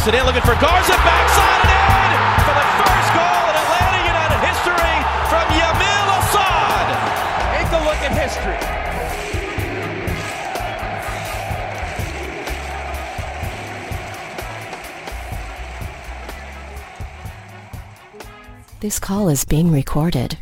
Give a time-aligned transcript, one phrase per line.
[0.00, 3.64] Lost it in, looking for Garza, backside and in for the first goal and a
[3.68, 4.96] landing in Atlanta United history
[5.28, 6.88] from Yamil Asad.
[7.52, 8.56] Take a look at history.
[18.80, 20.38] This call is being recorded.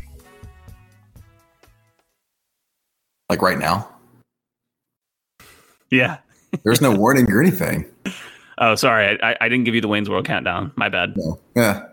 [3.27, 3.89] Like right now?
[5.91, 6.19] Yeah.
[6.63, 7.85] There's no warning or anything.
[8.61, 9.17] Oh, sorry.
[9.23, 10.73] I, I didn't give you the Wayne's World countdown.
[10.75, 11.15] My bad.
[11.15, 11.39] No.
[11.55, 11.87] Yeah.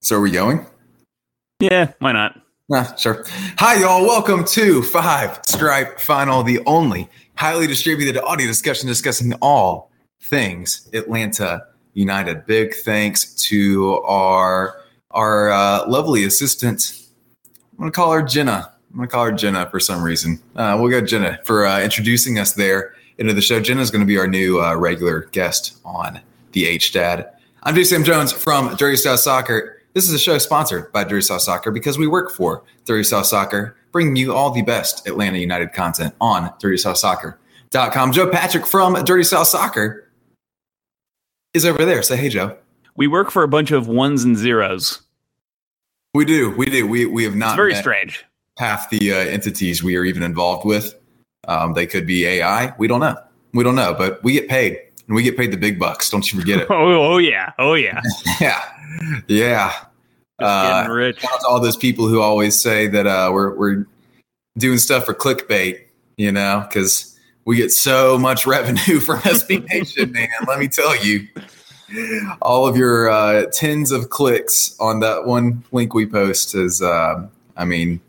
[0.00, 0.66] So are we going?
[1.60, 2.40] Yeah, why not?
[2.72, 3.24] Ah, sure.
[3.58, 4.04] Hi, y'all.
[4.04, 11.64] Welcome to Five Stripe Final, the only highly distributed audio discussion discussing all things Atlanta
[11.94, 12.44] United.
[12.46, 17.08] Big thanks to our our uh, lovely assistant.
[17.72, 18.72] I'm gonna call her Jenna.
[18.90, 20.40] I'm gonna call her Jenna for some reason.
[20.56, 23.60] Uh, we'll go Jenna for uh, introducing us there into the show.
[23.60, 26.20] Jenna is going to be our new uh, regular guest on
[26.52, 27.30] the H Dad.
[27.62, 27.84] I'm J.
[27.84, 29.76] Sam Jones from Dirty South Soccer.
[29.92, 33.26] This is a show sponsored by Dirty South Soccer because we work for Dirty South
[33.26, 38.12] Soccer, bringing you all the best Atlanta United content on DirtySouthSoccer.com.
[38.12, 40.08] Joe Patrick from Dirty South Soccer
[41.52, 42.02] is over there.
[42.02, 42.56] Say hey, Joe.
[42.96, 45.02] We work for a bunch of ones and zeros.
[46.14, 46.50] We do.
[46.56, 46.86] We do.
[46.86, 48.24] We we have not It's very strange.
[48.56, 50.94] half the uh, entities we are even involved with.
[51.48, 52.74] Um, they could be AI.
[52.78, 53.16] We don't know.
[53.52, 56.08] We don't know, but we get paid and we get paid the big bucks.
[56.08, 56.68] Don't you forget it.
[56.70, 57.52] Oh, oh yeah.
[57.58, 58.00] Oh yeah.
[58.40, 58.62] yeah.
[59.26, 59.72] Yeah.
[60.38, 61.20] Uh, rich.
[61.20, 63.86] to all those people who always say that uh, we're we're
[64.56, 65.80] doing stuff for clickbait,
[66.16, 70.28] you know, because we get so much revenue from SB Nation, man.
[70.46, 71.26] Let me tell you,
[72.40, 77.26] all of your uh, tens of clicks on that one link we post is, uh,
[77.56, 78.00] I mean,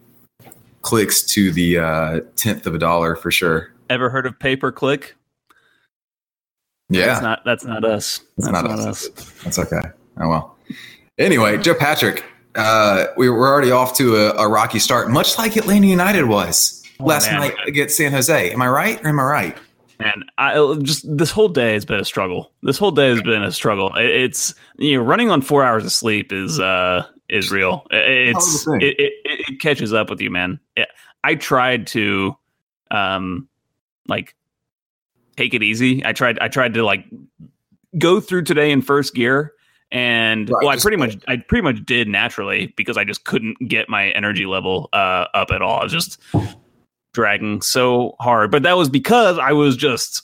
[0.82, 3.74] clicks to the uh, tenth of a dollar for sure.
[3.90, 5.16] Ever heard of pay per click?
[6.90, 8.20] Yeah, That's not that's not us.
[8.38, 9.08] That's That's, not not, us.
[9.08, 9.32] us.
[9.44, 9.82] That's okay.
[10.20, 10.58] Oh well.
[11.18, 12.26] Anyway, Joe Patrick,
[12.56, 16.84] uh, we were already off to a, a rocky start, much like Atlanta United was
[17.00, 17.40] Oh, last man.
[17.40, 18.52] night against San Jose.
[18.52, 19.58] Am I right or am I right?
[20.00, 22.52] Man, I just this whole day has been a struggle.
[22.64, 23.96] This whole day has been a struggle.
[23.96, 27.86] It- It's you know running on four hours of sleep is uh is real.
[27.92, 29.14] It- It's Hell of a it, it,
[29.50, 30.60] it catches up with you, man.
[31.24, 32.36] I tried to
[32.92, 33.48] um
[34.08, 34.36] like
[35.38, 36.06] take it easy.
[36.06, 37.06] I tried I tried to like
[37.98, 39.54] go through today in first gear
[39.92, 43.58] and Right, well I pretty much I pretty much did naturally because I just couldn't
[43.68, 45.80] get my energy level uh up at all.
[45.80, 46.20] I was just
[47.14, 48.52] dragging so hard.
[48.52, 50.24] But that was because I was just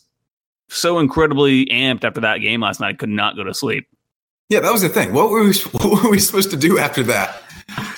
[0.70, 2.90] so incredibly amped after that game last night.
[2.90, 3.88] I could not go to sleep.
[4.50, 5.14] Yeah, that was the thing.
[5.14, 7.42] What were we, what were we supposed to do after that?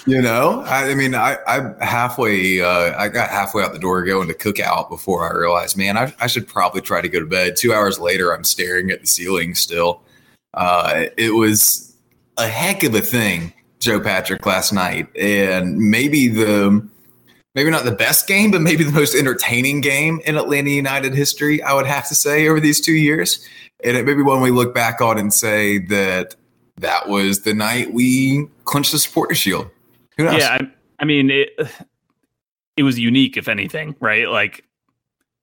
[0.08, 4.04] You know, I, I mean, I, I halfway, uh, I got halfway out the door
[4.04, 7.20] going to cook out before I realized, man, I, I should probably try to go
[7.20, 7.56] to bed.
[7.56, 10.02] Two hours later, I'm staring at the ceiling still.
[10.56, 11.96] Uh, it was
[12.38, 16.88] a heck of a thing, Joe Patrick, last night, and maybe the
[17.54, 21.62] maybe not the best game, but maybe the most entertaining game in Atlanta United history.
[21.62, 23.48] I would have to say over these two years,
[23.84, 26.36] and it may be one we look back on and say that
[26.78, 29.70] that was the night we clinched the supporter shield.
[30.18, 30.40] Who knows?
[30.40, 31.50] Yeah, I, I mean it.
[32.78, 34.30] It was unique, if anything, right?
[34.30, 34.64] Like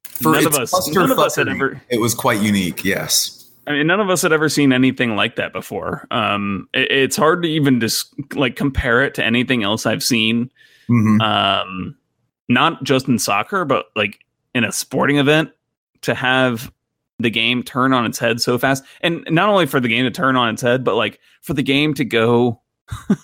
[0.04, 1.80] For none of us, none of us had ever.
[1.90, 2.82] It was quite unique.
[2.84, 3.50] Yes.
[3.66, 6.06] I mean, none of us had ever seen anything like that before.
[6.10, 10.50] Um, it- it's hard to even just like compare it to anything else I've seen.
[10.88, 11.20] Mhm.
[11.20, 11.96] um
[12.48, 14.20] not just in soccer but like
[14.54, 15.50] in a sporting event
[16.02, 16.70] to have
[17.18, 18.84] the game turn on its head so fast.
[19.00, 21.62] And not only for the game to turn on its head but like for the
[21.62, 22.60] game to go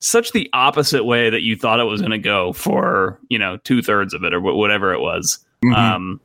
[0.00, 3.56] such the opposite way that you thought it was going to go for you know
[3.58, 5.38] two-thirds of it or whatever it was.
[5.64, 5.76] Mhm.
[5.76, 6.20] um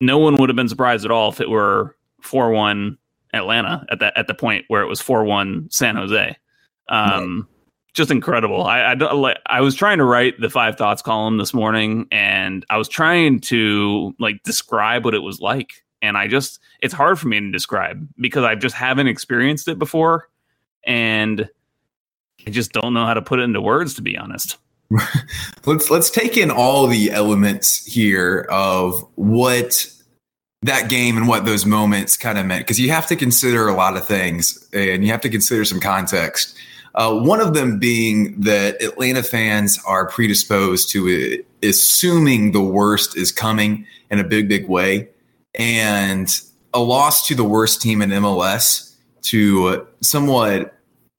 [0.00, 2.96] no one would have been surprised at all if it were 4-1
[3.32, 6.36] atlanta at that at the point where it was 4-1 san jose.
[6.88, 7.48] Um
[7.94, 8.64] just incredible.
[8.64, 12.78] I I, I was trying to write the five thoughts column this morning, and I
[12.78, 17.28] was trying to like describe what it was like, and I just it's hard for
[17.28, 20.28] me to describe because I just haven't experienced it before,
[20.84, 21.48] and
[22.46, 23.94] I just don't know how to put it into words.
[23.94, 24.56] To be honest,
[25.66, 29.86] let's let's take in all the elements here of what
[30.62, 33.74] that game and what those moments kind of meant because you have to consider a
[33.74, 36.56] lot of things and you have to consider some context.
[36.94, 43.16] Uh, one of them being that Atlanta fans are predisposed to it, assuming the worst
[43.16, 45.08] is coming in a big, big way,
[45.54, 46.40] and
[46.74, 50.74] a loss to the worst team in MLS to somewhat,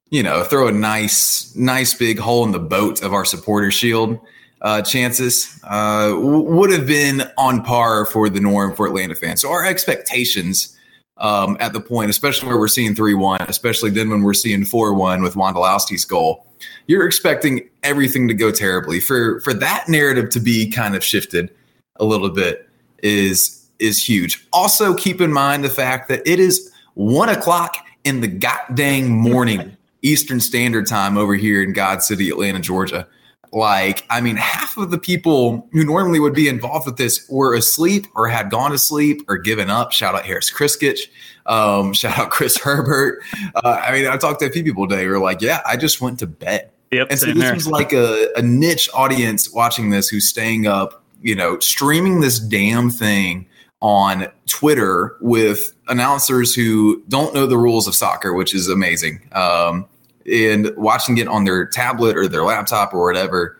[0.09, 4.19] you know, throw a nice, nice big hole in the boat of our supporter shield
[4.63, 9.41] uh, chances uh, w- would have been on par for the norm for Atlanta fans.
[9.41, 10.77] So our expectations
[11.17, 14.65] um, at the point, especially where we're seeing 3 1, especially then when we're seeing
[14.65, 16.47] 4 1 with Wondolowski's goal.
[16.87, 18.99] You're expecting everything to go terribly.
[18.99, 21.53] For for that narrative to be kind of shifted
[21.97, 22.67] a little bit
[23.01, 24.47] is is huge.
[24.53, 29.75] Also, keep in mind the fact that it is one o'clock in the goddamn morning
[30.01, 33.07] Eastern Standard Time over here in God City, Atlanta, Georgia
[33.53, 37.55] like i mean half of the people who normally would be involved with this were
[37.55, 39.91] asleep or had gone to sleep or given up.
[39.91, 41.01] Shout out harris kriskich.
[41.45, 43.21] Um, shout out chris herbert.
[43.55, 45.77] Uh, i mean i talked to a few people today who were like yeah i
[45.77, 46.69] just went to bed.
[46.91, 47.53] Yep, and so this here.
[47.55, 52.39] was like a, a niche audience watching this who's staying up you know streaming this
[52.39, 53.47] damn thing
[53.81, 59.27] on twitter with announcers who don't know the rules of soccer which is amazing.
[59.33, 59.87] Um,
[60.31, 63.59] and watching it on their tablet or their laptop or whatever.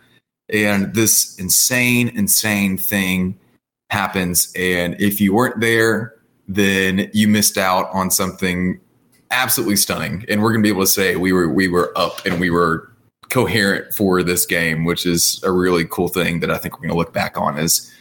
[0.49, 3.39] And this insane, insane thing
[3.89, 4.51] happens.
[4.55, 6.15] And if you weren't there,
[6.47, 8.79] then you missed out on something
[9.31, 10.25] absolutely stunning.
[10.29, 12.91] And we're gonna be able to say we were we were up and we were
[13.29, 16.97] coherent for this game, which is a really cool thing that I think we're gonna
[16.97, 17.91] look back on as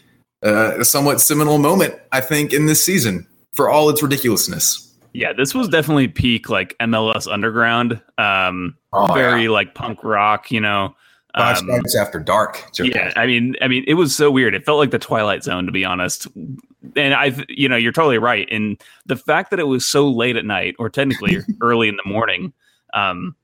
[0.44, 4.92] uh, a somewhat seminal moment, I think, in this season for all its ridiculousness.
[5.12, 8.00] Yeah, this was definitely peak like MLS Underground.
[8.19, 10.94] Um, Oh, very like punk rock, you know.
[11.35, 12.62] Five Um, Stripes after dark.
[12.79, 14.55] Yeah, I mean, I mean, it was so weird.
[14.55, 16.26] It felt like the Twilight Zone, to be honest.
[16.94, 18.47] And I, you know, you're totally right.
[18.50, 22.11] And the fact that it was so late at night, or technically early in the
[22.11, 22.53] morning,
[22.93, 23.35] um,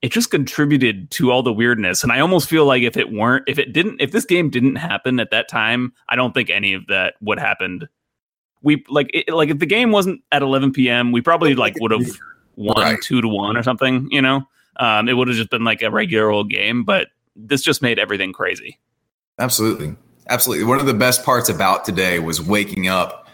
[0.00, 2.02] it just contributed to all the weirdness.
[2.02, 4.76] And I almost feel like if it weren't, if it didn't, if this game didn't
[4.76, 7.88] happen at that time, I don't think any of that would happened.
[8.62, 11.90] We like, it, like if the game wasn't at 11 p.m., we probably like would
[11.90, 12.10] have
[12.56, 13.00] won Right.
[13.00, 14.08] two to one or something.
[14.10, 14.46] You know,
[14.78, 17.98] um, it would have just been like a regular old game, but this just made
[17.98, 18.78] everything crazy.
[19.38, 19.94] Absolutely.
[20.28, 20.64] Absolutely.
[20.64, 23.28] One of the best parts about today was waking up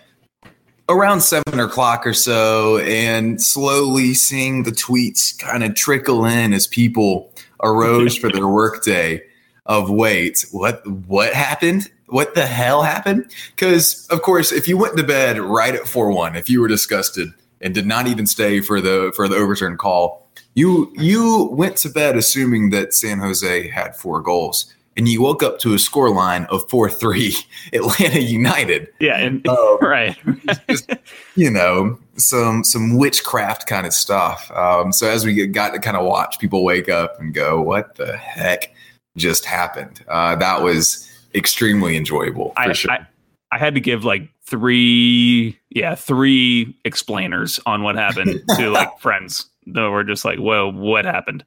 [0.88, 6.66] around seven o'clock or so and slowly seeing the tweets kind of trickle in as
[6.66, 7.32] people
[7.62, 9.22] arose for their workday
[9.66, 11.90] of wait, what what happened?
[12.08, 13.30] What the hell happened?
[13.54, 16.68] Because of course, if you went to bed right at four one, if you were
[16.68, 17.28] disgusted
[17.60, 21.88] and did not even stay for the for the overturn call, you you went to
[21.88, 26.10] bed assuming that San Jose had four goals and you woke up to a score
[26.10, 28.88] line of 4-3 Atlanta United.
[29.00, 30.16] Yeah, and Um, right.
[30.68, 30.90] just,
[31.34, 34.50] you know, some some witchcraft kind of stuff.
[34.52, 37.96] Um, so as we got to kind of watch people wake up and go, "What
[37.96, 38.72] the heck
[39.16, 42.90] just happened?" Uh, that was extremely enjoyable for I, sure.
[42.90, 43.06] I
[43.54, 49.46] I had to give like three, yeah, three explainers on what happened to like friends
[49.68, 51.44] that were just like, "Whoa, what happened?"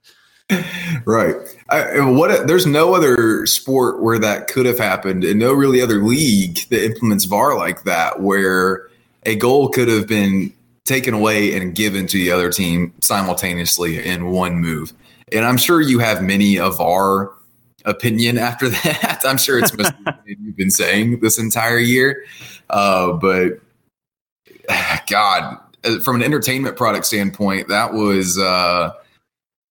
[1.05, 1.35] right.
[1.69, 2.47] I, what?
[2.47, 6.85] There's no other sport where that could have happened, and no really other league that
[6.85, 8.87] implements VAR like that, where
[9.25, 10.53] a goal could have been
[10.85, 14.93] taken away and given to the other team simultaneously in one move.
[15.33, 17.33] And I'm sure you have many of our
[17.87, 19.21] opinion after that.
[19.25, 22.23] I'm sure it's mostly you've been saying this entire year.
[22.69, 23.59] Uh, but
[25.09, 28.91] God, uh, from an entertainment product standpoint, that was uh,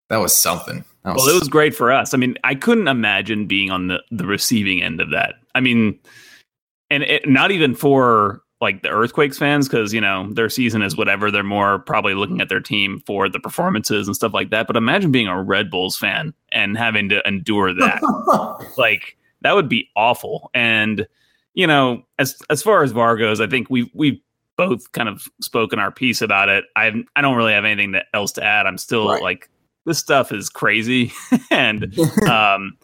[0.09, 0.83] that was something.
[1.03, 2.13] That Well, it was great for us.
[2.13, 5.35] I mean, I couldn't imagine being on the the receiving end of that.
[5.53, 5.99] I mean,
[6.89, 10.95] and it, not even for like the Earthquakes fans because you know their season is
[10.95, 11.29] whatever.
[11.29, 14.67] They're more probably looking at their team for the performances and stuff like that.
[14.67, 18.01] But imagine being a Red Bulls fan and having to endure that.
[18.77, 20.49] like that would be awful.
[20.53, 21.07] And
[21.53, 24.21] you know, as as far as VAR goes, I think we we
[24.57, 26.63] both kind of spoken our piece about it.
[26.75, 28.65] I I don't really have anything that else to add.
[28.65, 29.21] I'm still Right.
[29.21, 29.49] like
[29.85, 31.11] this stuff is crazy,
[31.51, 31.93] and
[32.27, 32.77] um,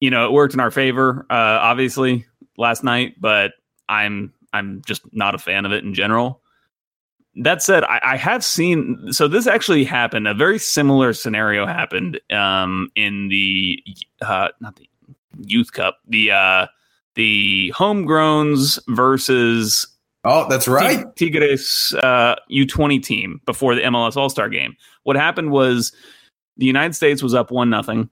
[0.00, 2.26] you know, it worked in our favor, uh, obviously
[2.56, 3.52] last night, but
[3.88, 6.40] I'm I'm just not a fan of it in general.
[7.36, 10.28] That said, I, I have seen so this actually happened.
[10.28, 13.82] A very similar scenario happened um, in the
[14.20, 14.88] uh, not the
[15.46, 16.66] youth cup, the uh,
[17.14, 19.86] the homegrowns versus
[20.24, 21.06] oh, that's right.
[21.16, 24.76] Ti- Tigres uh, U20 team before the MLS All Star game.
[25.04, 25.92] What happened was
[26.56, 28.10] the United States was up one nothing.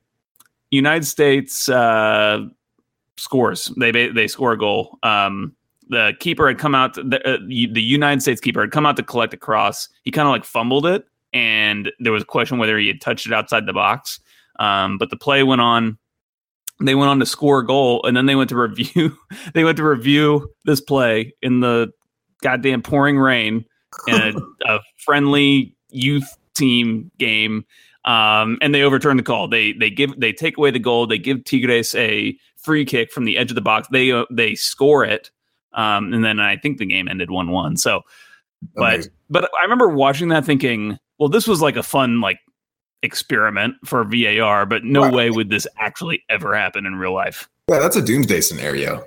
[0.70, 2.46] United States uh,
[3.16, 3.72] scores.
[3.76, 4.98] They they score a goal.
[5.02, 5.54] Um,
[5.90, 6.94] the keeper had come out.
[6.94, 9.88] The, uh, the United States keeper had come out to collect a cross.
[10.02, 13.26] He kind of like fumbled it, and there was a question whether he had touched
[13.26, 14.20] it outside the box.
[14.58, 15.98] Um, but the play went on.
[16.82, 19.16] They went on to score a goal, and then they went to review.
[19.54, 21.92] they went to review this play in the
[22.42, 23.64] goddamn pouring rain
[24.06, 24.32] in a,
[24.74, 27.66] a friendly youth team game
[28.04, 29.48] um, and they overturn the call.
[29.48, 31.06] They they give they take away the goal.
[31.06, 33.88] They give Tigres a free kick from the edge of the box.
[33.90, 35.30] They uh, they score it,
[35.72, 37.76] um, and then I think the game ended one one.
[37.76, 38.02] So
[38.74, 39.12] But Amazing.
[39.30, 42.38] but I remember watching that thinking, well, this was like a fun like
[43.02, 45.12] experiment for VAR, but no Right.
[45.14, 47.48] way would this actually ever happen in real life.
[47.70, 49.04] Yeah, that's a doomsday scenario.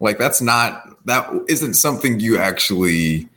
[0.00, 3.28] Like that's not that isn't something you actually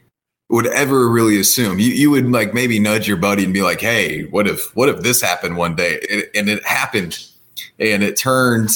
[0.50, 1.80] would ever really assume.
[1.80, 4.90] You you would like maybe nudge your buddy and be like, "Hey, what if what
[4.90, 7.20] if this happened one day?" And, and it happened,
[7.78, 8.72] and it turned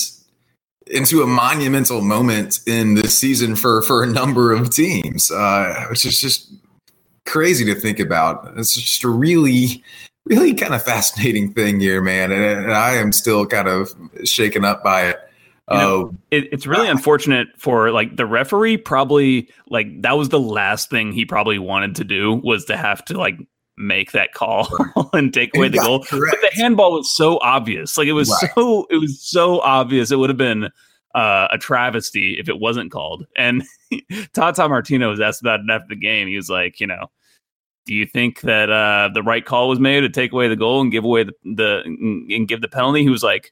[0.88, 6.06] into a monumental moment in this season for for a number of teams, uh, which
[6.06, 6.52] is just
[7.26, 8.54] crazy to think about.
[8.58, 9.84] It's just a really
[10.26, 14.64] really kind of fascinating thing here, man, and, and I am still kind of shaken
[14.66, 15.20] up by it.
[15.72, 18.78] You know, Uh, It, it's really unfortunate for like the referee.
[18.78, 23.04] Probably like that was the last thing he probably wanted to do was to have
[23.06, 23.38] to like
[23.78, 24.68] make that call
[25.14, 26.04] and take away the goal.
[26.04, 26.38] correct.
[26.42, 27.98] But the handball was so obvious.
[27.98, 28.52] Like it was Right.
[28.56, 30.12] so it was so obvious.
[30.12, 30.70] It would have been
[31.16, 33.26] uh, a travesty if it wasn't called.
[33.36, 33.64] And
[34.34, 36.28] Tata Martino was asked about it after the game.
[36.28, 37.08] He was like, you know,
[37.86, 40.80] do you think that uh, the right call was made to take away the goal
[40.82, 43.02] and give away the, the and give the penalty?
[43.04, 43.52] He was like,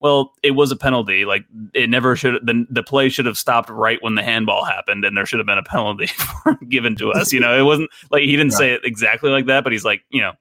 [0.00, 1.24] well, it was a penalty.
[1.24, 2.44] Like it never should.
[2.46, 5.46] The the play should have stopped right when the handball happened, and there should have
[5.46, 6.08] been a penalty
[6.68, 7.32] given to us.
[7.32, 10.02] You know, it wasn't like he didn't say it exactly like that, but he's like,
[10.10, 10.32] you know,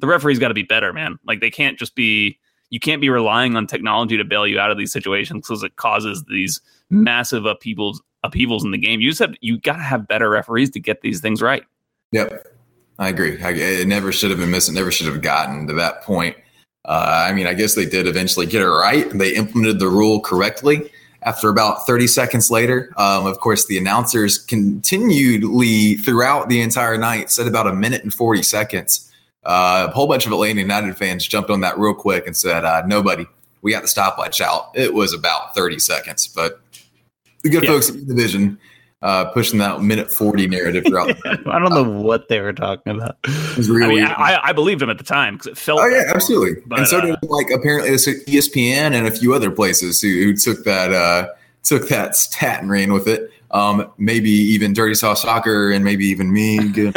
[0.00, 1.18] the referee's got to be better, man.
[1.26, 2.38] Like they can't just be.
[2.70, 5.76] You can't be relying on technology to bail you out of these situations because it
[5.76, 9.00] causes these massive upheavals upheavals in the game.
[9.00, 11.64] You just have you got to have better referees to get these things right.
[12.12, 12.46] Yep,
[12.98, 13.42] I agree.
[13.42, 14.70] I, it never should have been missed.
[14.70, 16.36] It never should have gotten to that point.
[16.84, 19.08] Uh, I mean, I guess they did eventually get it right.
[19.10, 20.90] They implemented the rule correctly.
[21.24, 27.30] After about 30 seconds later, um, of course, the announcers continually throughout the entire night
[27.30, 29.08] said about a minute and 40 seconds.
[29.44, 32.64] Uh, a whole bunch of Atlanta United fans jumped on that real quick and said,
[32.64, 33.26] uh, "Nobody,
[33.60, 36.60] we got the stopwatch out." It was about 30 seconds, but
[37.42, 37.70] the good Yeah.
[37.70, 38.58] folks in the division
[39.02, 41.08] uh, pushing that minute 40 narrative throughout.
[41.08, 43.16] the I don't know what they were talking about.
[43.24, 45.80] It was I really mean, I, I believed him at the time because it felt.
[45.80, 46.12] Oh yeah, wrong.
[46.14, 46.62] absolutely.
[46.66, 50.08] But, and so uh, did like apparently it's ESPN and a few other places who,
[50.08, 51.28] who took that uh,
[51.64, 53.30] took that stat and ran with it.
[53.50, 56.58] Um, maybe even Dirty South Soccer and maybe even me.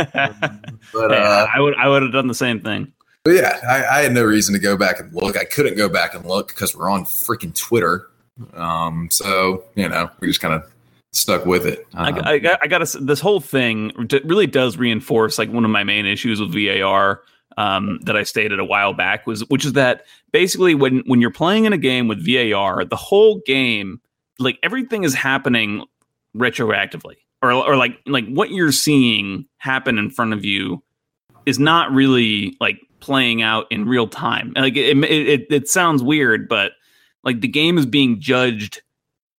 [0.93, 2.93] But, Yeah, uh, I would I would have done the same thing.
[3.25, 5.35] but yeah, I, I had no reason to go back and look.
[5.35, 8.07] I couldn't go back and look because we're on freaking Twitter.
[8.53, 10.71] Um, so you know, we just kind of
[11.15, 11.85] stuck with it.
[11.93, 12.95] I, Um, I, got- I got.
[13.01, 13.91] This whole thing
[14.23, 17.21] really does reinforce like one of my main issues with VAR
[17.57, 21.31] um, that I stated a while back was, which is that basically when when you're
[21.31, 24.01] playing in a game with VAR, the whole game,
[24.39, 25.83] like everything is happening
[26.35, 30.83] retroactively, or or like like what you're seeing happen in front of you
[31.45, 34.51] is not really like playing out in real time.
[34.55, 36.71] Like it, it, it, it sounds weird, but
[37.23, 38.81] like the game is being judged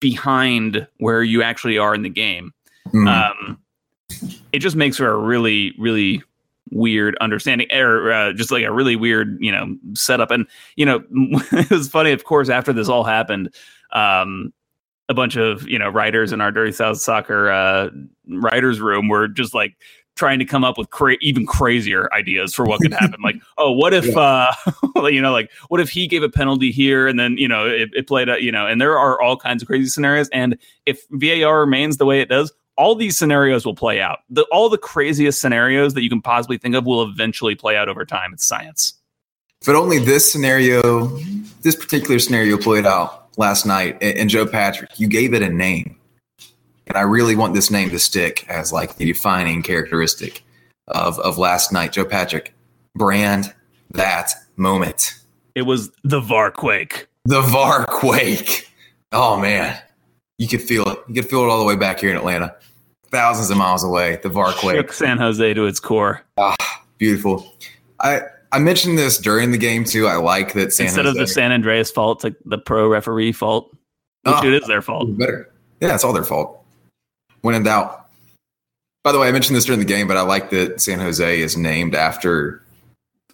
[0.06, 2.54] behind where you actually are in the game.
[2.94, 3.60] mm, Um,
[4.52, 6.22] it just makes for a really, really
[6.70, 10.30] weird understanding, or uh, just like a really weird, you know, setup.
[10.30, 10.46] And
[10.76, 13.52] you know, it was funny, of course, after this all happened.
[13.94, 14.54] Um,
[15.10, 17.90] a bunch of you know writers in our Dirty South Soccer uh,
[18.30, 19.76] writers room were just like
[20.16, 23.22] trying to come up with cra- even crazier ideas for what could happen.
[23.22, 24.52] like, oh, what if uh,
[25.06, 27.90] you know, like what if he gave a penalty here and then you know it,
[27.94, 30.30] it played out, you know, and there are all kinds of crazy scenarios.
[30.30, 34.20] And if VAR remains the way it does, all these scenarios will play out.
[34.30, 37.90] The all the craziest scenarios that you can possibly think of will eventually play out
[37.90, 38.34] over time.
[38.34, 38.94] It's science.
[39.66, 41.08] But only this scenario,
[41.62, 43.98] this particular scenario played out last night.
[44.02, 45.98] And, and Joe Patrick, you gave it a name.
[46.88, 50.44] And I really want this name to stick as like the defining characteristic
[50.88, 51.92] of, of last night.
[51.94, 52.54] Joe Patrick,
[52.96, 53.54] brand
[53.92, 55.14] that moment.
[55.56, 57.08] It was the VAR quake.
[57.26, 58.70] The VAR quake.
[59.12, 59.80] Oh man.
[60.38, 61.00] You could feel it.
[61.08, 62.56] You could feel it all the way back here in Atlanta.
[63.10, 64.20] Thousands of miles away.
[64.22, 64.76] The VAR quake.
[64.76, 66.22] Shook San Jose to its core.
[66.38, 66.56] Ah,
[66.98, 67.52] Beautiful.
[68.02, 70.08] I I mentioned this during the game too.
[70.08, 73.32] I like that San Instead of the San Andreas fault, it's like the pro referee
[73.32, 73.70] fault,
[74.24, 74.46] which Oh.
[74.48, 75.18] it is their fault.
[75.18, 75.50] better.
[75.82, 76.62] Yeah, it's all their fault.
[77.46, 78.08] When in doubt.
[79.04, 81.40] By the way, I mentioned this during the game, but I like that San Jose
[81.40, 82.60] is named after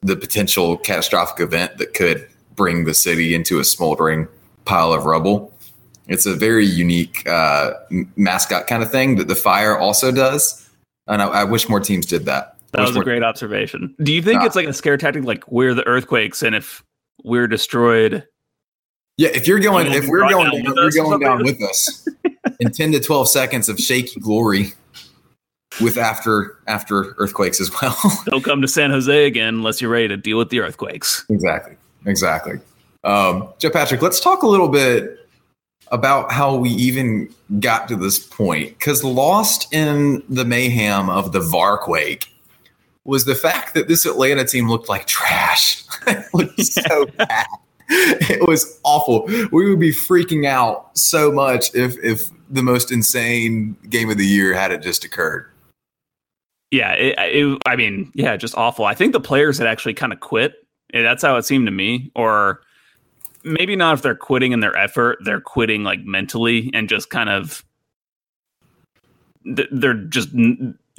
[0.02, 2.28] the potential catastrophic event that could
[2.58, 4.28] bring the city into a smoldering
[4.66, 5.54] pile of rubble.
[6.10, 7.72] It's a very unique uh,
[8.18, 10.70] mascot kind of thing that the fire also does.
[11.08, 12.58] And I, I wish more teams did that.
[12.74, 13.96] That was a more- great observation.
[14.04, 16.84] Do you think it's like a scare tactic, like we're the earthquakes, and if
[17.24, 18.28] we're destroyed,
[19.16, 22.10] Yeah, if you're going, if we're going, down down, with you're going down with us
[22.62, 24.74] in ten to twelve seconds of shaky glory,
[25.82, 27.98] with after after earthquakes as well.
[28.26, 31.26] don't come to San Jose again unless you're ready to deal with the earthquakes?
[31.30, 31.76] exactly,
[32.06, 32.60] exactly.
[33.04, 35.18] Um, Joe Patrick, let's talk a little bit
[35.92, 41.40] about how we even got to this point because lost in the mayhem of the
[41.40, 42.28] Varquake
[43.04, 45.84] was the fact that this Atlanta team looked like trash.
[46.08, 47.46] it looked so bad.
[48.32, 49.26] It was awful.
[49.52, 54.26] We would be freaking out so much if if the most insane game of the
[54.26, 55.50] year had it just occurred.
[56.72, 58.86] Yeah, it, it, I mean, yeah, just awful.
[58.86, 60.54] I think the players had actually kind of quit.
[60.94, 62.12] That's how it seemed to me.
[62.16, 62.62] Or
[63.44, 67.30] maybe not if they're quitting in their effort, they're quitting like mentally and just kind
[67.30, 67.64] of
[69.44, 70.30] they're just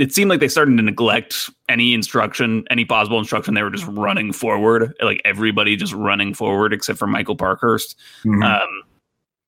[0.02, 3.54] it seemed like they started to neglect any instruction, any possible instruction.
[3.54, 8.42] They were just running forward, like everybody just running forward except for Michael Parkhurst, mm-hmm.
[8.42, 8.82] um,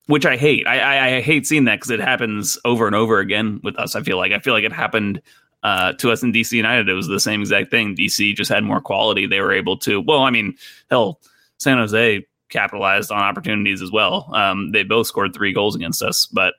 [0.06, 0.64] which I hate.
[0.68, 3.96] I, I, I hate seeing that because it happens over and over again with us.
[3.96, 5.20] I feel like I feel like it happened
[5.64, 6.88] uh, to us in DC United.
[6.88, 7.96] It was the same exact thing.
[7.96, 9.26] DC just had more quality.
[9.26, 10.00] They were able to.
[10.00, 10.54] Well, I mean,
[10.88, 11.20] hell,
[11.58, 14.32] San Jose capitalized on opportunities as well.
[14.32, 16.54] Um, they both scored three goals against us, but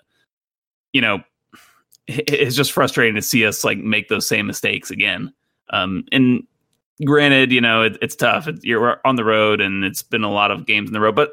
[0.91, 1.23] you know
[2.07, 5.33] it's just frustrating to see us like make those same mistakes again.
[5.71, 6.45] Um, and
[7.03, 8.47] granted, you know, it, it's tough.
[8.47, 11.15] It, you're on the road and it's been a lot of games in the road,
[11.15, 11.31] but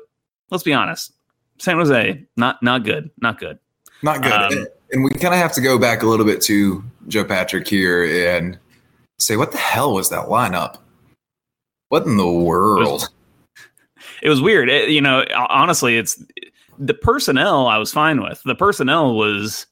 [0.51, 1.13] let's be honest.
[1.59, 3.59] San Jose, not, not good, not good.
[4.03, 4.33] Not good.
[4.33, 7.25] Um, and, and we kind of have to go back a little bit to Joe
[7.25, 8.59] Patrick here and
[9.19, 10.79] say, what the hell was that lineup?
[11.89, 12.81] What in the world?
[12.81, 13.11] It was,
[14.23, 14.71] it was weird.
[14.91, 16.25] You know, honestly, it's
[16.79, 18.43] the personnel I was fine with.
[18.45, 19.67] The personnel was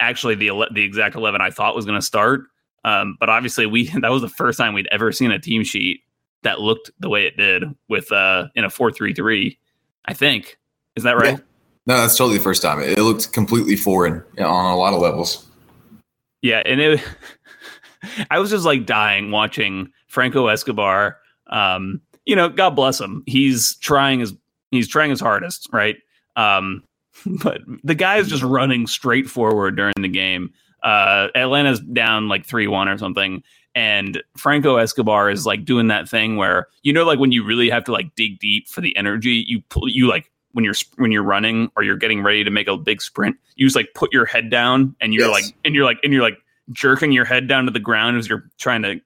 [0.00, 2.42] actually the the exact eleven I thought was going to start.
[2.84, 6.00] Um, but obviously, we that was the first time we'd ever seen a team sheet
[6.42, 9.58] that looked the way it did with uh, in a four three three.
[10.06, 10.58] I think
[10.96, 11.34] is that right?
[11.34, 11.44] Yeah.
[11.86, 12.80] No, that's totally the first time.
[12.80, 15.46] It, looked completely foreign on a lot of levels.
[16.42, 17.02] Yeah, and it.
[18.30, 21.16] I was just like dying watching Franco Escobar.
[21.48, 23.22] Um, you know, God bless him.
[23.26, 24.34] He's trying his
[24.70, 25.96] he's trying his hardest, right?
[26.36, 26.84] Um,
[27.42, 30.52] but the guy is just running straight forward during the game.
[30.82, 33.42] Uh, Atlanta's down like three one or something,
[33.74, 37.70] and Franco Escobar is like doing that thing where you know, like when you really
[37.70, 41.12] have to like dig deep for the energy, you pull, you like when you're when
[41.12, 44.12] you're running or you're getting ready to make a big sprint, you just like put
[44.12, 45.32] your head down and you're yes.
[45.32, 46.38] like and you're like and you're like
[46.70, 49.00] jerking your head down to the ground as you're trying to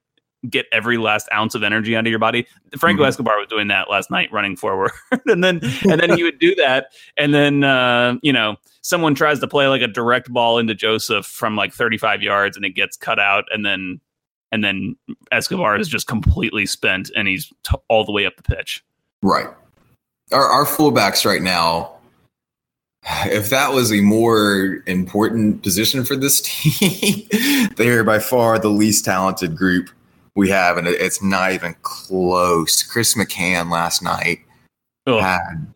[0.48, 2.46] get every last ounce of energy out of your body.
[2.78, 3.08] Franco mm-hmm.
[3.08, 4.92] Escobar was doing that last night, running forward,
[5.26, 9.38] and then and then he would do that, and then uh, you know someone tries
[9.40, 12.96] to play like a direct ball into Josef from like 35 yards, and it gets
[12.96, 14.00] cut out, and then
[14.50, 14.96] and then
[15.30, 18.84] Escobar is just completely spent, and he's t- all the way up the pitch.
[19.22, 19.48] Right.
[20.32, 21.90] Our our fullbacks right now.
[23.26, 27.26] If that was a more important position for this team,
[27.76, 29.90] they're by far the least talented group
[30.34, 32.82] we have, and it's not even close.
[32.82, 34.40] Chris McCann last night
[35.06, 35.20] Ugh.
[35.20, 35.66] had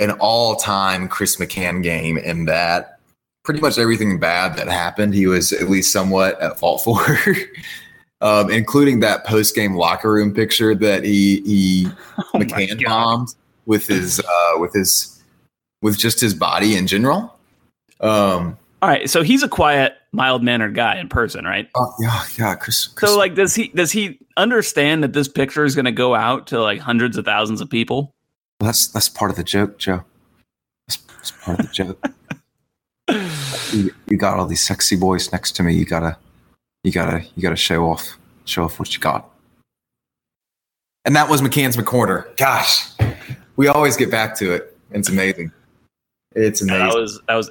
[0.00, 3.00] an all-time Chris McCann game in that
[3.44, 6.98] pretty much everything bad that happened, he was at least somewhat at fault for.
[8.20, 11.86] um, including that post-game locker room picture that he he
[12.18, 13.34] oh McCann bombed
[13.66, 15.22] with his uh, with his
[15.82, 17.38] with just his body in general.
[18.00, 21.68] Um, all right, so he's a quiet, mild mannered guy in person, right?
[21.74, 22.54] Oh yeah, yeah.
[22.54, 25.92] Chris, Chris, So like, does he does he understand that this picture is going to
[25.92, 28.14] go out to like hundreds of thousands of people?
[28.60, 30.04] Well, that's that's part of the joke, Joe.
[30.86, 32.04] That's, that's part of the joke.
[33.72, 35.74] you, you, got all these sexy boys next to me.
[35.74, 36.16] You gotta,
[36.84, 39.28] you gotta, you gotta show off, show off what you got.
[41.04, 42.36] And that was McCann's McCorner.
[42.36, 42.86] Gosh,
[43.56, 44.76] we always get back to it.
[44.92, 45.50] It's amazing.
[46.36, 46.86] It's amazing.
[46.86, 47.50] That was that was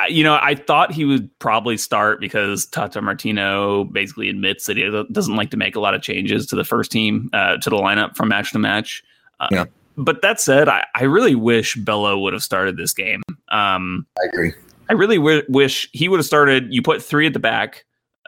[0.00, 4.76] I, you know, I thought he would probably start because Tata Martino basically admits that
[4.76, 7.70] he doesn't like to make a lot of changes to the first team, uh, to
[7.70, 9.02] the lineup from match to match.
[9.40, 9.64] Uh, yeah.
[9.96, 13.22] But that said, I, I really wish Bello would have started this game.
[13.50, 14.52] Um, I agree.
[14.88, 16.72] I really w- wish he would have started.
[16.72, 17.84] You put three at the back.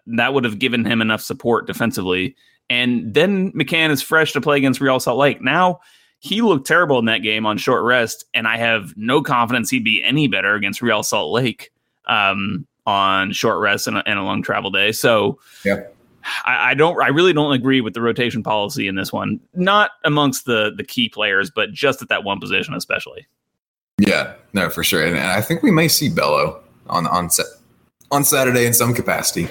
[0.07, 2.37] That would have given him enough support defensively.
[2.69, 5.41] And then McCann is fresh to play against Real Salt Lake.
[5.41, 5.81] Now
[6.23, 9.83] he looked terrible in that game on short rest, and I have no confidence he'd
[9.83, 11.73] be any better against Real Salt Lake
[12.07, 14.93] um, on short rest and a, and a, long travel day.
[14.93, 15.83] So, yeah.
[16.45, 17.03] I, I, don't.
[17.03, 19.41] I really don't agree with the rotation policy in this one.
[19.55, 23.27] Not amongst the the key players, but just at that one position, especially.
[23.99, 25.05] Yeah, no, for sure.
[25.05, 27.47] And, I think we may see Bello on on set
[28.13, 29.49] on Saturday in some capacity,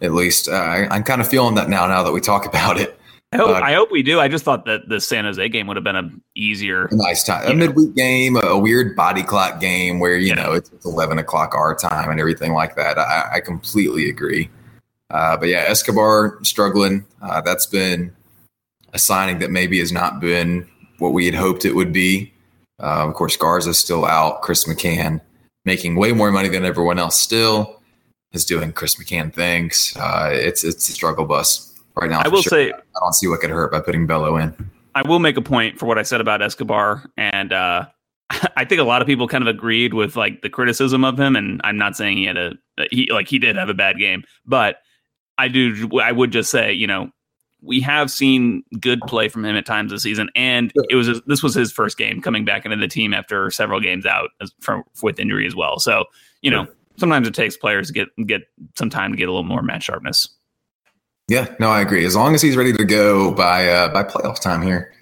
[0.00, 0.48] at least.
[0.48, 1.86] Uh, I, I'm kind of feeling that now.
[1.86, 2.95] Now that we talk about it.
[3.32, 4.20] I hope, uh, I hope we do.
[4.20, 7.24] I just thought that the San Jose game would have been a easier, a nice
[7.24, 7.66] time, a know.
[7.66, 10.34] midweek game, a weird body clock game where you yeah.
[10.34, 12.98] know it's, it's, eleven o'clock our time and everything like that.
[12.98, 14.48] I, I completely agree.
[15.10, 17.04] Uh, but yeah, Escobar struggling.
[17.20, 18.14] Uh, that's been
[18.92, 22.32] a signing that maybe has not been what we had hoped it would be.
[22.80, 24.42] Uh, of course, Garza's still out.
[24.42, 25.20] Chris McCann
[25.64, 27.80] making way more money than everyone else still
[28.32, 29.96] is doing Chris McCann things.
[29.98, 31.65] Uh, it's it's a struggle bus
[31.96, 32.20] right now.
[32.24, 32.50] I will sure.
[32.50, 34.54] say I don't see what could hurt by putting Bello in.
[34.94, 37.86] I will make a point for what I said about Escobar, and uh,
[38.56, 41.36] I think a lot of people kind of agreed with like the criticism of him.
[41.36, 42.52] And I'm not saying he had a
[42.90, 44.76] he like he did have a bad game, but
[45.38, 47.10] I do I would just say you know
[47.62, 51.42] we have seen good play from him at times this season, and it was this
[51.42, 54.84] was his first game coming back into the team after several games out as, from
[55.02, 55.78] with injury as well.
[55.78, 56.04] So
[56.42, 58.42] you know sometimes it takes players to get get
[58.76, 60.28] some time to get a little more match sharpness.
[61.28, 62.04] Yeah, no, I agree.
[62.04, 64.92] As long as he's ready to go by uh, by playoff time here,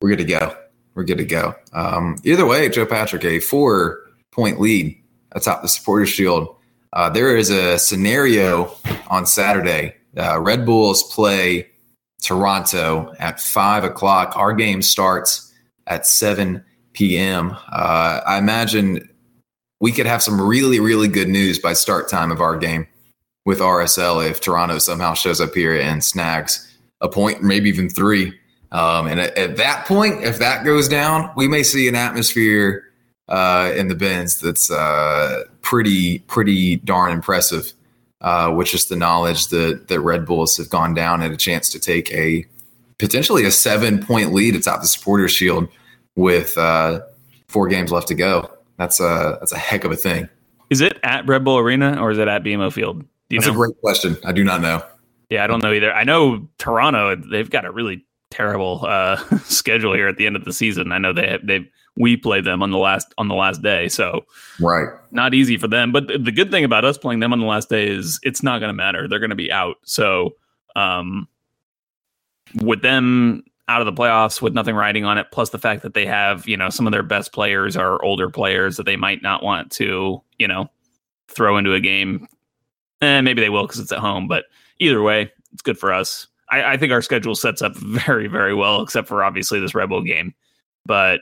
[0.00, 0.56] we're good to go.
[0.94, 1.54] We're good to go.
[1.72, 4.96] Um, either way, Joe Patrick, a four point lead
[5.32, 6.54] atop the Supporters Shield.
[6.92, 8.72] Uh, there is a scenario
[9.08, 9.96] on Saturday.
[10.16, 11.68] Uh, Red Bulls play
[12.22, 14.36] Toronto at five o'clock.
[14.36, 15.52] Our game starts
[15.88, 17.56] at seven p.m.
[17.72, 19.08] Uh, I imagine
[19.80, 22.86] we could have some really, really good news by start time of our game
[23.44, 28.32] with RSL if Toronto somehow shows up here and snags a point, maybe even three.
[28.72, 32.84] Um, and at, at, that point, if that goes down, we may see an atmosphere
[33.28, 37.72] uh, in the bins that's uh, pretty, pretty darn impressive.
[38.20, 41.68] Uh, with just the knowledge that that Red Bulls have gone down and a chance
[41.68, 42.46] to take a
[42.98, 45.68] potentially a seven point lead atop the Supporters Shield
[46.16, 47.00] with uh,
[47.48, 48.50] four games left to go.
[48.78, 50.30] That's a that's a heck of a thing.
[50.70, 53.04] Is it at Red Bull Arena or is it at BMO Field?
[53.34, 53.54] You That's know?
[53.54, 54.16] a great question.
[54.24, 54.80] I do not know.
[55.28, 55.92] Yeah, I don't know either.
[55.92, 57.16] I know Toronto.
[57.16, 60.92] They've got a really terrible uh, schedule here at the end of the season.
[60.92, 64.24] I know they they we play them on the last on the last day, so
[64.60, 65.90] right, not easy for them.
[65.90, 68.60] But the good thing about us playing them on the last day is it's not
[68.60, 69.08] going to matter.
[69.08, 69.78] They're going to be out.
[69.84, 70.36] So,
[70.76, 71.26] um,
[72.62, 75.94] with them out of the playoffs with nothing riding on it, plus the fact that
[75.94, 79.22] they have, you know, some of their best players are older players that they might
[79.22, 80.70] not want to, you know,
[81.28, 82.28] throw into a game.
[83.04, 84.46] Eh, maybe they will because it's at home, but
[84.78, 86.26] either way, it's good for us.
[86.50, 89.88] I, I, think our schedule sets up very, very well, except for obviously this Red
[89.88, 90.34] Bull game.
[90.86, 91.20] But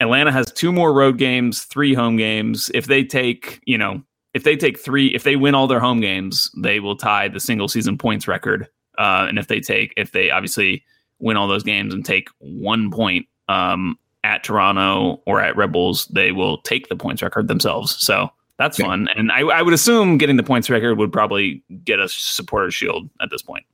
[0.00, 2.70] Atlanta has two more road games, three home games.
[2.74, 4.02] If they take, you know,
[4.34, 7.40] if they take three, if they win all their home games, they will tie the
[7.40, 8.68] single season points record.
[8.98, 10.84] Uh, and if they take, if they obviously
[11.20, 16.06] win all those games and take one point um, at Toronto or at Red Bulls,
[16.06, 17.96] they will take the points record themselves.
[17.96, 18.86] So that's yeah.
[18.86, 19.08] fun.
[19.16, 23.08] And I, I, would assume getting the points record would probably get a supporter shield
[23.20, 23.64] at this point.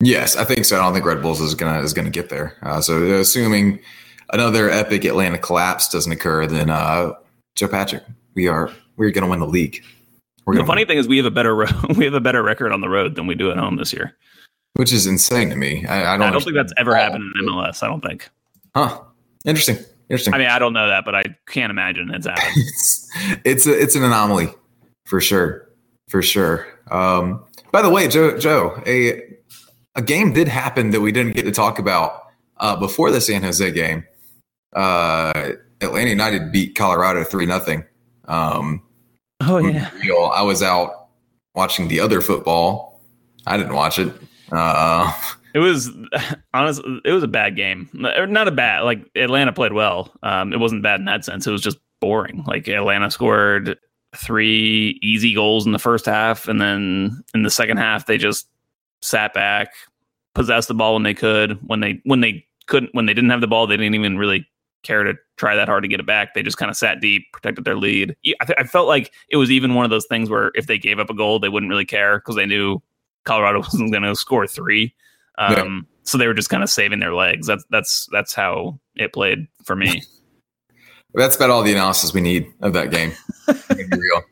[0.00, 0.76] Yes, I think so.
[0.76, 2.56] I don't think Red Bulls is gonna is gonna get there.
[2.62, 3.80] Uh, so assuming
[4.32, 7.14] another epic Atlanta collapse doesn't occur, then uh,
[7.56, 9.82] Joe Patrick, we are we're gonna win the league.
[10.46, 10.86] the funny win.
[10.86, 11.56] thing is, we have a better
[11.96, 14.14] we have a better record on the road than we do at home this year
[14.78, 15.84] which is insane to me.
[15.86, 16.28] I, I don't.
[16.28, 17.82] I don't think that's ever happened in MLS.
[17.82, 18.30] I don't think.
[18.76, 19.00] Huh.
[19.44, 19.78] Interesting.
[20.10, 20.34] Interesting.
[20.34, 22.52] I mean, I don't know that, but I can't imagine it's happened.
[22.56, 23.10] it's
[23.44, 24.48] it's, a, it's an anomaly
[25.04, 25.68] for sure,
[26.08, 26.66] for sure.
[26.90, 29.22] Um, by the way, Joe, Joe, a
[29.94, 32.22] a game did happen that we didn't get to talk about
[32.58, 34.04] uh, before the San Jose game.
[34.74, 37.84] Uh, Atlanta United beat Colorado three nothing.
[38.26, 38.82] Um,
[39.40, 39.90] oh yeah,
[40.32, 41.08] I was out
[41.54, 43.02] watching the other football.
[43.46, 44.12] I didn't watch it.
[44.52, 45.12] Uh,
[45.54, 45.90] it was
[46.54, 47.88] honestly, it was a bad game.
[47.92, 50.12] Not a bad like Atlanta played well.
[50.22, 51.46] Um, it wasn't bad in that sense.
[51.46, 52.44] It was just boring.
[52.46, 53.78] Like Atlanta scored
[54.16, 58.48] three easy goals in the first half, and then in the second half they just
[59.02, 59.72] sat back,
[60.34, 61.58] possessed the ball when they could.
[61.66, 64.46] When they when they couldn't when they didn't have the ball, they didn't even really
[64.82, 66.34] care to try that hard to get it back.
[66.34, 68.14] They just kind of sat deep, protected their lead.
[68.40, 70.78] I, th- I felt like it was even one of those things where if they
[70.78, 72.80] gave up a goal, they wouldn't really care because they knew
[73.24, 74.94] Colorado wasn't going to score three.
[75.38, 75.94] Um, yeah.
[76.02, 77.46] So they were just kind of saving their legs.
[77.46, 80.02] That's that's that's how it played for me.
[81.14, 83.12] that's about all the analysis we need of that game.
[83.46, 84.22] gonna be real.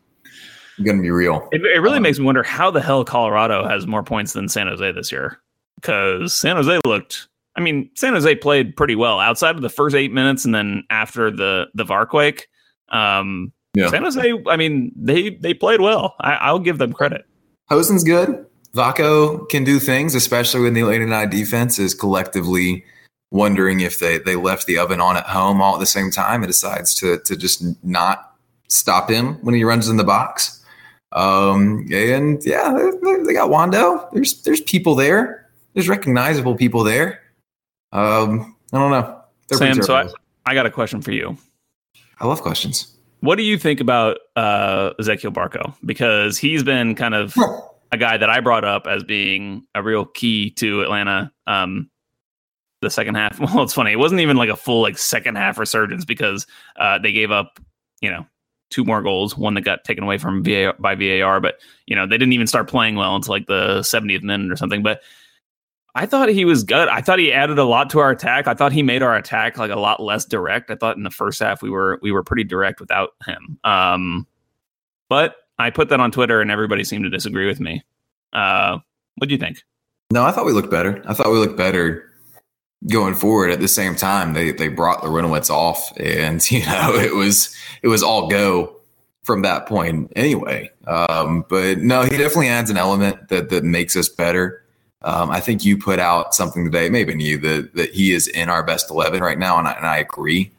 [0.84, 1.48] gonna be real.
[1.52, 4.48] It, it really um, makes me wonder how the hell Colorado has more points than
[4.48, 5.40] San Jose this year.
[5.76, 7.28] Because San Jose looked.
[7.54, 10.84] I mean, San Jose played pretty well outside of the first eight minutes, and then
[10.90, 12.42] after the the Varquake.
[12.88, 13.88] Um, yeah.
[13.88, 14.32] San Jose.
[14.46, 16.14] I mean, they they played well.
[16.20, 17.26] I, I'll give them credit.
[17.68, 18.45] Hoesen's good.
[18.76, 22.84] Vako can do things, especially when the Atlanta United defense is collectively
[23.30, 26.42] wondering if they, they left the oven on at home all at the same time
[26.42, 28.34] and decides to, to just not
[28.68, 30.64] stop him when he runs in the box.
[31.12, 34.10] Um, and yeah, they, they got Wando.
[34.12, 35.48] There's there's people there.
[35.72, 37.22] There's recognizable people there.
[37.92, 39.22] Um, I don't know.
[39.48, 40.08] They're Sam, so I,
[40.44, 41.38] I got a question for you.
[42.20, 42.92] I love questions.
[43.20, 45.74] What do you think about uh, Ezequiel Barco?
[45.84, 47.34] Because he's been kind of
[47.96, 51.90] a guy that I brought up as being a real key to Atlanta um,
[52.82, 53.40] the second half.
[53.40, 53.92] Well, it's funny.
[53.92, 57.58] It wasn't even like a full like second half resurgence because uh, they gave up,
[58.00, 58.26] you know,
[58.70, 62.06] two more goals, one that got taken away from VAR by VAR, but you know,
[62.06, 64.82] they didn't even start playing well until like the 70th minute or something.
[64.82, 65.00] But
[65.94, 66.88] I thought he was good.
[66.88, 68.46] I thought he added a lot to our attack.
[68.46, 70.70] I thought he made our attack like a lot less direct.
[70.70, 73.58] I thought in the first half we were we were pretty direct without him.
[73.64, 74.26] Um,
[75.08, 77.82] but I put that on Twitter and everybody seemed to disagree with me.
[78.32, 78.78] Uh,
[79.16, 79.62] what do you think?
[80.10, 81.02] No, I thought we looked better.
[81.06, 82.10] I thought we looked better
[82.88, 83.50] going forward.
[83.50, 87.88] At the same time, they they brought Larentowicz off, and you know it was it
[87.88, 88.76] was all go
[89.22, 90.70] from that point anyway.
[90.86, 94.62] Um, but no, he definitely adds an element that that makes us better.
[95.02, 98.48] Um, I think you put out something today, maybe you, that that he is in
[98.48, 100.52] our best eleven right now, and I, and I agree.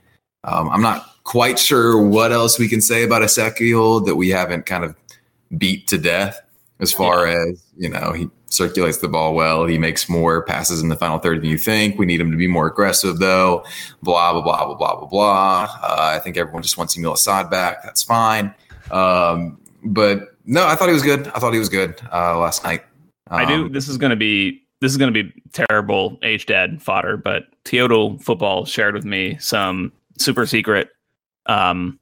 [0.43, 4.65] Um, I'm not quite sure what else we can say about Ezequiel that we haven't
[4.65, 4.95] kind of
[5.57, 6.39] beat to death
[6.79, 7.43] as far yeah.
[7.49, 9.65] as you know he circulates the ball well.
[9.65, 11.99] He makes more passes in the final third than you think.
[11.99, 13.65] We need him to be more aggressive though.
[14.01, 15.63] Blah blah blah blah blah blah blah.
[15.83, 17.83] Uh, i think everyone just wants Yamil Asad back.
[17.83, 18.55] That's fine.
[18.89, 21.27] Um, but no i thought he was good.
[21.27, 22.83] I thought he was good uh, last night.
[23.29, 23.67] Um, i do.
[23.67, 27.43] This is going to be this is going to be terrible h dad fodder but
[27.65, 30.89] Teodo football shared with me some super secret
[31.47, 31.99] um,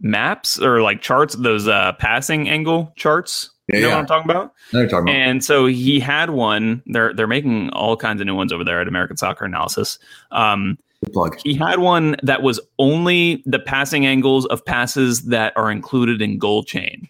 [0.00, 3.50] maps or like charts, those uh, passing angle charts.
[3.68, 3.94] Yeah, you know yeah.
[3.94, 4.54] what I'm talking about?
[4.72, 5.08] talking about?
[5.08, 6.82] And so he had one.
[6.86, 9.98] They're they're making all kinds of new ones over there at American Soccer Analysis.
[10.32, 10.78] Um,
[11.12, 11.38] plug.
[11.42, 16.38] He had one that was only the passing angles of passes that are included in
[16.38, 17.08] goal chain.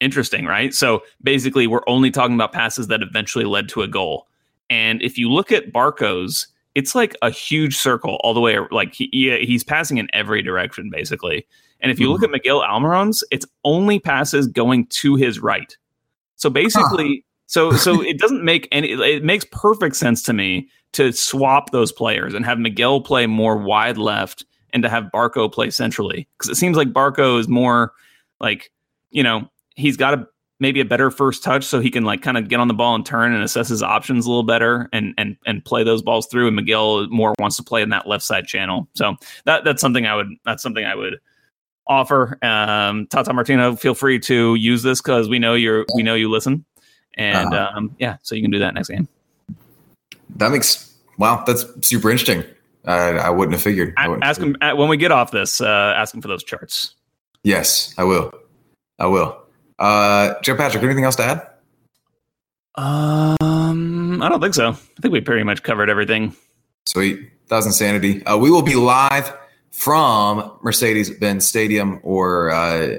[0.00, 0.72] Interesting, right?
[0.72, 4.26] So basically, we're only talking about passes that eventually led to a goal.
[4.70, 6.46] And if you look at Barco's,
[6.80, 8.56] it's like a huge circle all the way.
[8.70, 11.46] Like he, he's passing in every direction, basically.
[11.80, 12.12] And if you mm-hmm.
[12.14, 15.76] look at Miguel Almiron's, it's only passes going to his right.
[16.36, 17.40] So basically, huh.
[17.46, 18.92] so so it doesn't make any.
[18.92, 23.58] It makes perfect sense to me to swap those players and have Miguel play more
[23.58, 27.92] wide left and to have Barco play centrally because it seems like Barco is more
[28.40, 28.72] like
[29.10, 30.26] you know he's got a
[30.60, 32.94] maybe a better first touch so he can like kind of get on the ball
[32.94, 36.26] and turn and assess his options a little better and and and play those balls
[36.26, 38.86] through and Miguel more wants to play in that left side channel.
[38.94, 41.18] So that that's something I would that's something I would
[41.86, 42.38] offer.
[42.42, 46.30] Um, Tata Martino, feel free to use this because we know you're we know you
[46.30, 46.64] listen,
[47.14, 47.76] and uh-huh.
[47.76, 49.08] um, yeah, so you can do that next game.
[50.36, 52.44] That makes wow, that's super interesting.
[52.86, 53.92] I, I wouldn't have figured.
[53.98, 55.60] I, Wouldn't ask him when we get off this.
[55.60, 56.94] Uh, ask him for those charts.
[57.42, 58.32] Yes, I will.
[58.98, 59.36] I will.
[59.80, 61.46] Uh, Joe Patrick, anything else to add?
[62.76, 64.68] Um, I don't think so.
[64.68, 66.36] I think we pretty much covered everything.
[66.86, 67.30] Sweet.
[67.48, 68.24] That was insanity.
[68.26, 69.32] Uh, we will be live
[69.72, 72.98] from Mercedes Benz Stadium or uh,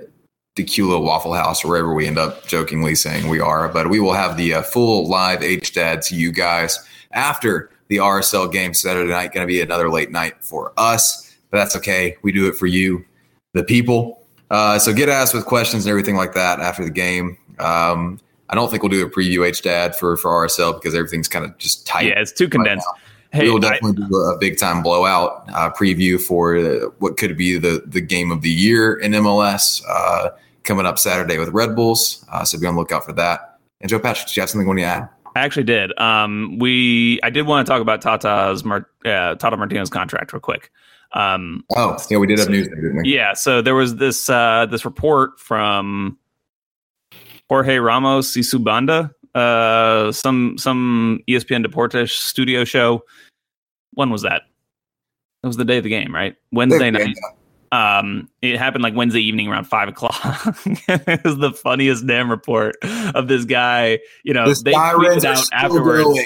[0.58, 3.70] Decula Waffle House, or wherever we end up jokingly saying we are.
[3.70, 6.80] But we will have the uh, full live HDAD to you guys
[7.12, 9.34] after the RSL game Saturday night.
[9.34, 12.17] Going to be another late night for us, but that's okay.
[12.22, 13.06] We do it for you,
[13.54, 14.20] the people.
[14.52, 17.38] Uh, so get asked with questions and everything like that after the game.
[17.58, 21.46] Um, I don't think we'll do a preview HDAD for for RSL because everything's kind
[21.46, 22.08] of just tight.
[22.08, 22.86] Yeah, it's too condensed.
[22.86, 23.02] Right
[23.34, 27.16] Hey, we will definitely I, do a big time blowout uh, preview for uh, what
[27.16, 30.32] could be the the game of the year in MLS uh,
[30.64, 32.26] coming up Saturday with Red Bulls.
[32.30, 33.60] Uh, so be on the lookout for that.
[33.80, 35.10] And Joe Patrick, do you have something you want to add?
[35.34, 35.98] I actually did.
[35.98, 40.42] Um, we I did want to talk about Tata's Mar- uh, Tata Martino's contract real
[40.42, 40.70] quick.
[41.13, 43.13] Um, oh, yeah, we did have news, didn't we?
[43.13, 46.17] Yeah, so there was this uh, this report from
[47.50, 53.04] Jorge Ramos y su banda, uh, some some ESPN Deportes studio show.
[53.93, 54.43] When was that?
[55.43, 56.36] It was the day of the game, right?
[56.52, 57.15] Wednesday night.
[57.74, 60.15] Um, it happened like Wednesday evening around five o'clock.
[60.65, 62.76] it was the funniest damn report
[63.15, 64.00] of this guy.
[64.24, 66.19] You know, this they tweeted out afterwards.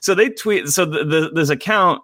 [0.00, 0.68] So they tweet.
[0.68, 2.02] So the, the, this account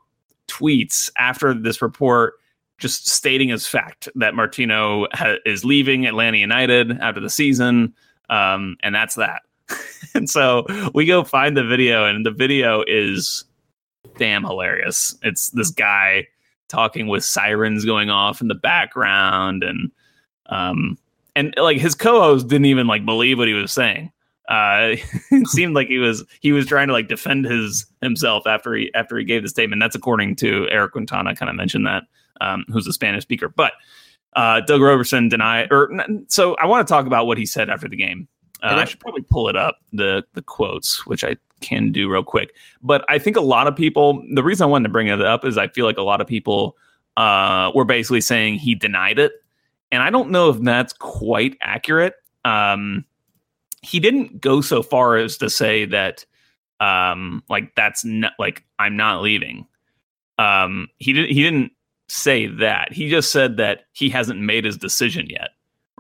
[0.48, 2.34] tweets after this report,
[2.78, 7.94] just stating as fact that Martino ha- is leaving Atlanta United after the season,
[8.30, 9.42] um, and that's that.
[10.14, 13.44] and so we go find the video, and the video is
[14.16, 15.16] damn hilarious.
[15.22, 16.26] It's this guy
[16.68, 19.90] talking with sirens going off in the background, and
[20.46, 20.98] um,
[21.36, 24.12] and like his co-host didn't even like believe what he was saying.
[24.48, 24.96] Uh,
[25.30, 28.92] it seemed like he was he was trying to like defend his himself after he
[28.94, 29.80] after he gave the statement.
[29.80, 31.36] That's according to Eric Quintana.
[31.36, 32.04] Kind of mentioned that,
[32.40, 33.72] um, who's a Spanish speaker, but.
[34.36, 35.90] Uh, Doug Roberson denied, or
[36.28, 38.28] so I want to talk about what he said after the game.
[38.62, 42.22] Uh, I should probably pull it up the the quotes, which I can do real
[42.22, 42.54] quick.
[42.82, 44.22] But I think a lot of people.
[44.34, 46.26] The reason I wanted to bring it up is I feel like a lot of
[46.26, 46.76] people
[47.16, 49.32] uh, were basically saying he denied it,
[49.92, 52.14] and I don't know if that's quite accurate.
[52.44, 53.04] Um,
[53.82, 56.24] he didn't go so far as to say that
[56.80, 59.66] Um, like that's not like I'm not leaving.
[60.38, 61.30] Um, he didn't.
[61.30, 61.72] He didn't
[62.08, 62.92] say that.
[62.92, 65.50] He just said that he hasn't made his decision yet.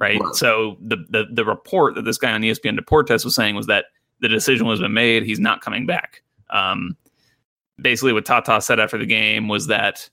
[0.00, 0.20] Right.
[0.20, 0.34] Right.
[0.36, 3.86] So the, the the report that this guy on ESPN Deportes was saying was that
[4.20, 5.24] the decision was been made.
[5.24, 6.22] He's not coming back.
[6.50, 6.96] Um,
[7.82, 10.08] basically, what Tata said after the game was that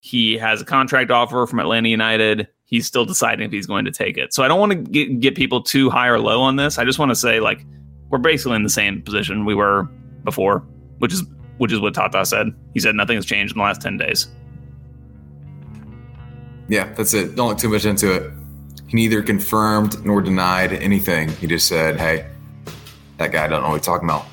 [0.00, 2.48] he has a contract offer from Atlanta United.
[2.64, 4.32] He's still deciding if he's going to take it.
[4.32, 6.78] So I don't want to get, get people too high or low on this.
[6.78, 7.64] I just want to say like
[8.10, 9.84] we're basically in the same position we were
[10.24, 10.60] before,
[10.98, 11.24] which is
[11.58, 12.48] which is what Tata said.
[12.74, 14.28] He said nothing has changed in the last ten days.
[16.68, 17.34] Yeah, that's it.
[17.34, 18.30] Don't look too much into it.
[18.86, 21.30] He neither confirmed nor denied anything.
[21.36, 22.26] He just said, "Hey,
[23.16, 24.26] that guy don't know what he's talking about."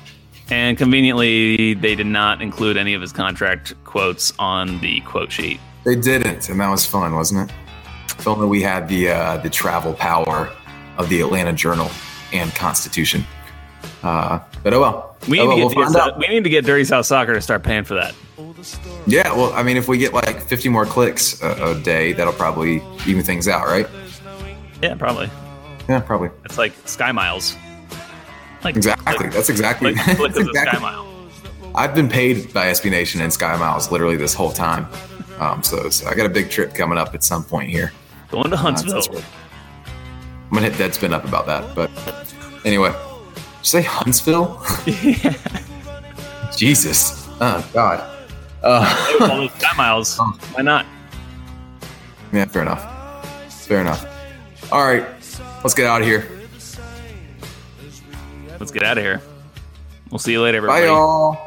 [0.50, 5.58] And conveniently, they did not include any of his contract quotes on the quote sheet.
[5.84, 7.56] They didn't, and that was fun, wasn't it?
[8.18, 10.50] If only we had the uh, the travel power
[10.98, 11.90] of the Atlanta Journal
[12.32, 13.24] and Constitution.
[14.02, 15.16] Uh, but oh well.
[15.28, 16.18] We Oh need, well, to we'll find out.
[16.18, 18.14] we need to get Dirty South Soccer to start paying for that.
[19.06, 22.32] Yeah, well, I mean, if we get like 50 more clicks a, a day, that'll
[22.32, 23.86] probably even things out, right?
[24.82, 25.28] Yeah, probably.
[25.88, 26.30] Yeah, probably.
[26.44, 27.56] It's like Sky Miles.
[28.66, 29.28] Like Exactly.
[29.28, 29.94] That's exactly.
[29.94, 30.80] Like, like as Sky exactly.
[30.80, 31.06] Mile.
[31.76, 34.88] I've been paid by SB Nation and Sky Miles literally this whole time.
[35.38, 37.92] Um, so, so I got a big trip coming up at some point here.
[38.30, 38.94] Going to Uh, Huntsville.
[39.02, 39.24] that's-
[40.48, 41.74] I'm gonna hit Deadspin up about that.
[41.74, 41.90] But
[42.64, 44.60] anyway, did you say Huntsville?
[46.56, 47.28] Jesus.
[47.40, 48.00] Oh God.
[48.62, 50.18] Uh, All those Sky Miles.
[50.52, 50.86] Why not?
[52.32, 52.82] yeah, fair enough.
[53.66, 54.04] Fair enough.
[54.72, 55.06] All right,
[55.62, 56.28] let's get out of here.
[58.58, 59.20] Let's get out of here.
[60.10, 60.86] We'll see you later, Bye, everybody.
[60.86, 61.45] y'all.